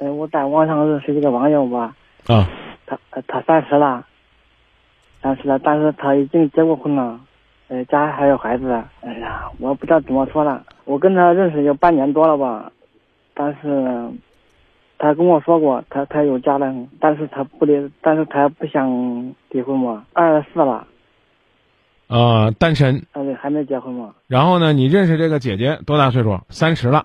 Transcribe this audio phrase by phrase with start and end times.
[0.00, 1.94] 呃，我在网上认识一个网友吧，
[2.26, 2.48] 啊，
[2.86, 4.06] 他呃他三十了，
[5.22, 7.20] 三十了，但是他已经结过婚了，
[7.68, 8.82] 呃，家还有孩子。
[9.02, 10.64] 哎呀，我不知道怎么说了。
[10.86, 12.72] 我跟他认识有半年多了吧，
[13.34, 14.10] 但是
[14.96, 20.06] 他跟我说过，他他有家了，但是他不离，但是他不想离婚嘛。
[20.14, 20.86] 二十四了，
[22.08, 23.04] 啊，单身。
[23.12, 24.14] 呃，还没结婚嘛。
[24.28, 26.40] 然后呢，你认识这个姐姐多大岁数？
[26.48, 27.04] 三十了，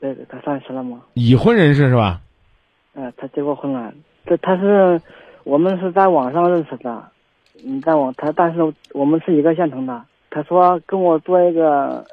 [0.00, 1.00] 对对，他三十了嘛。
[1.14, 2.20] 已婚人士是吧？
[2.94, 3.92] 呃，他结过婚了。
[4.26, 5.00] 这他是
[5.44, 7.04] 我们是在网上认识的，
[7.64, 8.60] 嗯，在网他，但是
[8.92, 10.04] 我们是一个县城的。
[10.30, 12.04] 他说跟我做一个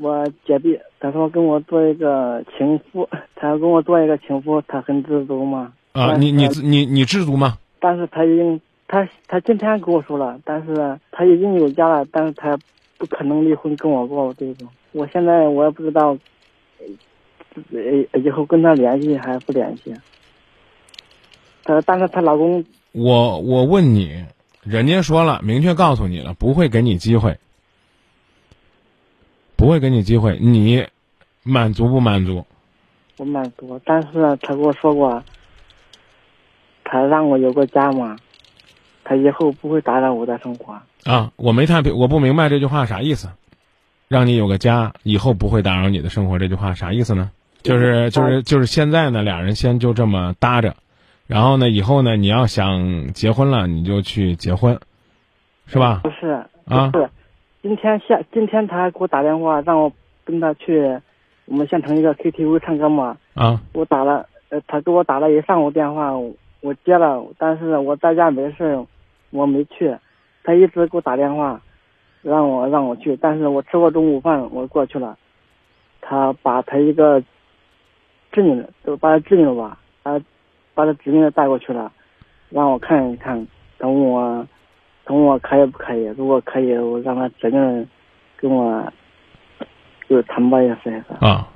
[0.00, 5.72] 我姐弟，他说跟我做一个情妇， 他要跟我做一个情妇，他很知足嘛。
[5.92, 7.58] 啊，你你你你知足吗？
[7.78, 12.56] 但是他已经他他今天跟我说了，但是他已经有家了，但是他
[12.96, 14.68] 不可能离婚跟我过这种。
[14.92, 16.16] 我现在我也不知道，
[17.72, 19.94] 呃，以后跟他联系还是不联系。
[21.64, 24.24] 她但是她老公我我问你，
[24.62, 27.38] 人家说了，明确告诉你了，不会给你机会，
[29.56, 30.86] 不会给你机会，你
[31.42, 32.44] 满足不满足？
[33.18, 35.22] 我满足，但是他跟我说过，
[36.82, 38.16] 他让我有个家嘛，
[39.04, 40.80] 他以后不会打扰我的生活。
[41.04, 43.28] 啊，我没太我不明白这句话啥意思，
[44.08, 47.30] 让你有个家，以后不会打扰你的生活，这句话啥意思呢？
[47.62, 50.74] 就是就是就是现在呢，俩人先就这么搭着，
[51.26, 54.78] 然后呢，以后呢，你要想结婚了，你就去结婚，
[55.66, 56.10] 是吧不？
[56.10, 57.08] 是，啊不是，
[57.62, 59.92] 今天下今天他还给我打电话，让我
[60.24, 60.98] 跟他去
[61.46, 63.16] 我们县城一个 KTV 唱歌嘛。
[63.34, 68.84] 啊我打了，呃，他给我打了一上午电话，我我接了，但是我在家没事，
[69.30, 69.96] 我没去。
[70.44, 71.60] 他一直给我打电话，
[72.22, 75.16] 让我让我去，但是我吃过中午饭，我过去了。
[76.00, 77.22] 他把他一个
[78.32, 80.20] 侄女，就把他侄女吧，他
[80.74, 81.92] 把他侄女带过去了，
[82.50, 83.46] 让我看一看，
[83.78, 84.46] 等我
[85.04, 86.04] 等我可以不可以？
[86.16, 87.86] 如果可以，我让他侄女
[88.36, 88.92] 跟我
[90.08, 91.24] 就是谈吧，也是也是。
[91.24, 91.48] 啊，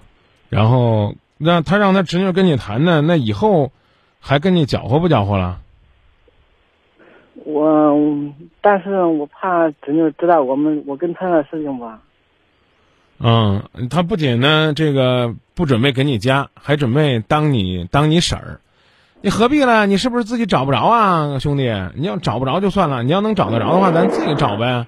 [0.49, 3.71] 然后那他让他侄女跟你谈呢，那以后
[4.21, 5.61] 还跟你搅和不搅和了？
[7.45, 7.95] 我，
[8.61, 12.01] 但是我怕侄女知道我们我跟他的事情吧。
[13.19, 18.61] 嗯，他不仅呢这个不准备给你家，还准备当你当你婶儿，
[19.21, 19.87] 你何必了？
[19.87, 21.73] 你是不是自己找不着啊，兄弟？
[21.95, 24.87] 你要找不着就算了，你要能找得着的话，咱自己找呗，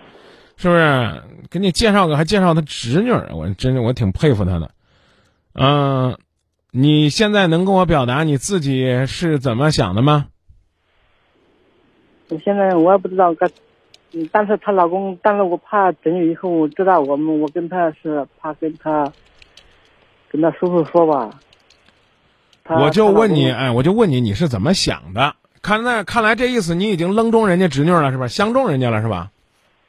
[0.57, 1.23] 是不是？
[1.51, 4.71] 给你介绍个，还介绍他侄女，我真是我挺佩服他的。
[5.55, 6.19] 嗯、
[6.71, 10.27] 你现在能跟我表达你自己是怎么想的吗？
[12.29, 13.49] 我现在我也不知道该，
[14.13, 19.13] 嗯，但是她老公，但是我怕侄女以后我知道我们我跟她是怕跟她
[20.31, 21.31] 跟她叔叔说吧。
[22.65, 25.35] 她我就问你，哎，我就问你，你是怎么想的？
[25.61, 28.29] 看那看来这意思，你已经扔中人家侄女了，是吧？
[28.29, 29.31] 相中人家了，是吧？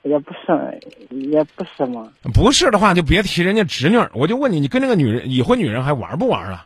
[0.02, 0.80] 也不是，
[1.10, 2.10] 也不是嘛。
[2.34, 4.10] 不是的话，就别提人家侄女儿。
[4.14, 6.66] 我就问你，你跟那个女人已婚女人还玩不玩了？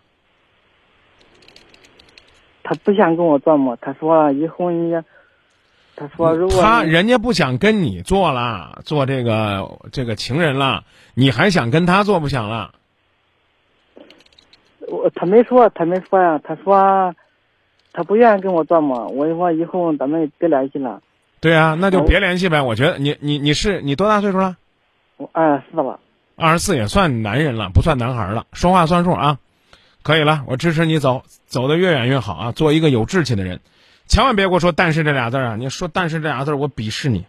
[2.64, 4.94] 他不想跟我做嘛，他说以后你，
[5.96, 10.84] 他说如果他人家不想跟你做了，做这个这个情人了，
[11.14, 12.74] 你还想跟他做不想了？
[14.88, 17.16] 我他没说，他没说呀，他说
[17.94, 21.02] 他不愿意跟我做嘛，我就说以后咱们别联系了。
[21.40, 22.62] 对啊，那就别联系呗。
[22.62, 24.58] 我觉得你你你是你多大岁数了？
[25.18, 26.00] 我二十四了，
[26.36, 29.38] 二十四也算男人了，不算男孩了，说话算数啊。
[30.02, 33.62] 可以了，我支持你走，走得越远越好啊，做一个有志气的人，
[34.06, 35.56] 千万别给我说“但是”这俩字儿啊！
[35.56, 37.26] 你说“但是”这俩字儿，我鄙视你。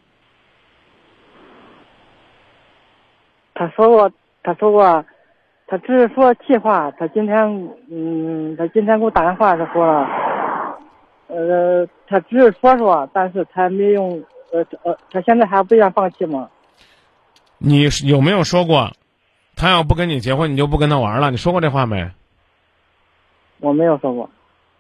[3.55, 4.11] 他说过，
[4.43, 5.05] 他说过，
[5.67, 6.91] 他只是说气话。
[6.93, 7.37] 他今天，
[7.91, 10.09] 嗯，他今天给我打电话，他说了，
[11.29, 16.51] 呃，他只是说说，但是他没用，呃呃，他现在还不愿放弃吗。
[17.59, 18.91] 你有没有说过，
[19.57, 21.31] 他要不跟你结婚，你就不跟他玩了？
[21.31, 22.11] 你说过这话没？
[23.61, 24.29] 我没有说过，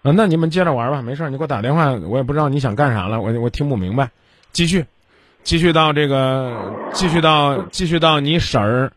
[0.04, 4.10] 啊，那你们接着玩吧，没事儿，你给我打电话，我也不知道你想干啥了，我我听不明白，
[4.52, 4.84] 继续，
[5.42, 8.92] 继续到这个，继续到继续到你婶儿，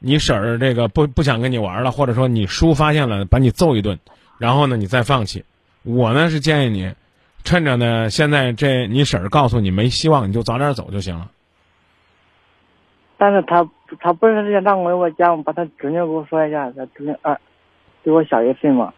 [0.00, 3.96] 你婶儿这个不不想跟你玩了，或者说你叔发现了，把你揍一顿，
[4.38, 5.44] 然后呢你再放弃。
[5.84, 6.92] 我呢是建议你，
[7.44, 11.30] 趁着呢现在这你婶儿告诉你没希望，你就早点走就行了。
[13.16, 13.70] 但是他
[14.00, 17.40] 他不是让我我讲，把他侄女给我说一下，他侄女二
[18.02, 18.92] 比我小一岁嘛。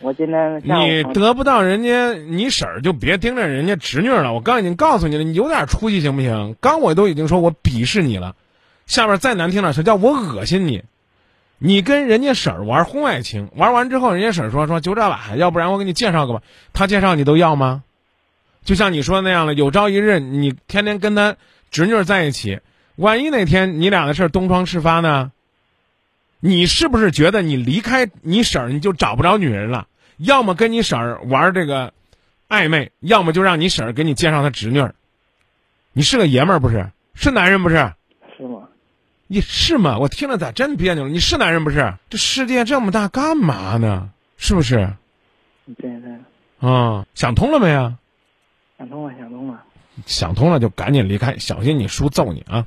[0.00, 4.32] 我今天你得不到人家你婶儿，就别盯着人家侄女了。
[4.32, 6.56] 我刚已经告诉你了，你有点出息行不行？
[6.60, 8.34] 刚我都已经说我鄙视你了，
[8.86, 10.82] 下边再难听点，是叫我恶心你。
[11.58, 16.42] 你跟人家婶儿玩婚外情，玩完之后，人家婶儿说说就这吧，要不然我给你介绍个吧。
[16.72, 17.84] 他介绍你都要吗？
[18.64, 21.36] 就像你说的那样了，有朝一日你天天跟他
[21.70, 22.58] 侄女在一起，
[22.96, 25.30] 万一哪天你俩的事儿东窗事发呢？
[26.44, 29.86] 你是不是觉得你离开你婶儿你就找不着女人了？
[30.16, 31.94] 要么跟你婶儿玩这个
[32.48, 34.96] 暧昧，要么就让你婶儿给你介绍她侄女儿。
[35.92, 36.90] 你是个爷们儿不是？
[37.14, 37.76] 是男人不是？
[38.36, 38.68] 是吗？
[39.28, 39.98] 你是吗？
[39.98, 41.10] 我听了咋真别扭了？
[41.10, 41.94] 你是男人不是？
[42.10, 44.10] 这世界这么大，干嘛呢？
[44.36, 44.92] 是不是？
[45.78, 47.96] 对对，啊、想通了没啊？
[48.78, 49.62] 想通了，想通了。
[50.06, 52.66] 想通了就赶紧离开，小心你叔揍你啊！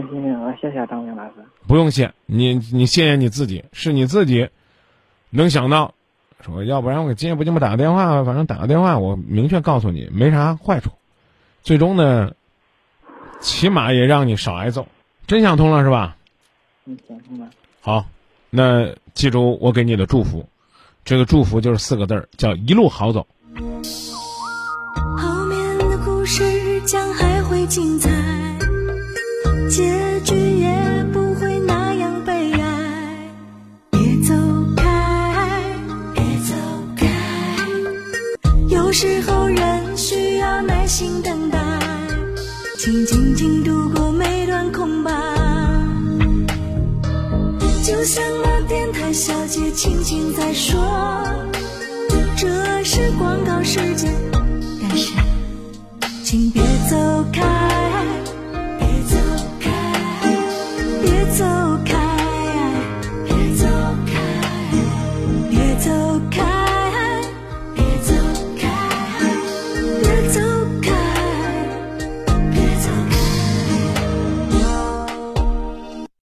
[0.00, 1.32] 啊，行行行，啊，谢谢张明老师。
[1.66, 4.48] 不用谢，你你谢谢你自己，是你自己
[5.30, 5.94] 能想到，
[6.40, 10.90] 说要不然我给金也不寂寞打个电话，反正打个电话，我明确告诉你没啥坏处，
[11.62, 12.32] 最终呢，
[13.40, 14.86] 起码也让你少挨揍。
[15.26, 16.16] 真想通了是吧？
[16.84, 17.48] 嗯，想通了。
[17.80, 18.06] 好，
[18.50, 20.46] 那记住我给你的祝福，
[21.04, 23.26] 这个祝福就是四个字儿，叫一路好走。
[25.16, 28.10] 后面的故事将还会精彩，
[29.74, 29.82] 结
[30.20, 33.28] 局也不会那样悲哀。
[33.90, 34.32] 别走
[34.76, 35.50] 开，
[36.14, 36.54] 别走
[36.96, 37.08] 开，
[38.68, 41.58] 有时候人需要耐心等待，
[42.78, 45.10] 请静静度过每段空白。
[47.82, 50.80] 就像那电台小姐轻轻在说，
[52.36, 52.46] 这
[52.84, 54.23] 是广告时间。